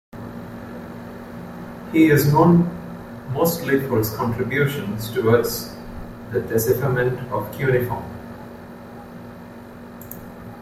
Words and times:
He 1.91 2.07
is 2.09 2.33
known 2.33 2.63
mostly 3.33 3.79
for 3.87 3.99
his 3.99 4.09
contributions 4.15 5.13
toward 5.13 5.45
the 6.31 6.41
decipherment 6.49 7.19
of 7.31 7.53
cuneiform. 7.55 8.03